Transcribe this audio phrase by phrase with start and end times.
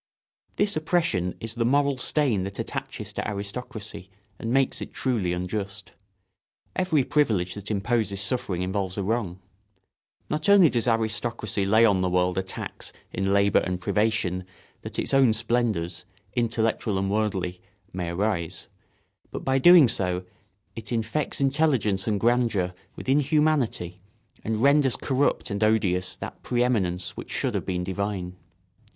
[0.55, 5.91] This oppression is the moral stain that attaches to aristocracy and makes it truly unjust.
[6.75, 9.39] Every privilege that imposes suffering involves a wrong.
[10.27, 14.43] Not only does aristocracy lay on the world a tax in labour and privation
[14.81, 17.61] that its own splendours, intellectual and worldly,
[17.93, 18.69] may arise,
[19.29, 19.89] but by so doing
[20.75, 24.01] it infects intelligence and grandeur with inhumanity
[24.43, 28.35] and renders corrupt and odious that pre eminence which should have been divine.